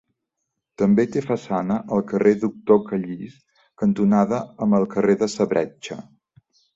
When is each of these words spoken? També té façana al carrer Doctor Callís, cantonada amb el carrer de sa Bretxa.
També 0.81 1.03
té 1.15 1.21
façana 1.25 1.75
al 1.97 1.99
carrer 2.11 2.31
Doctor 2.43 2.79
Callís, 2.87 3.35
cantonada 3.83 4.39
amb 4.67 4.79
el 4.79 4.87
carrer 4.95 5.17
de 5.25 5.29
sa 5.35 5.47
Bretxa. 5.53 5.99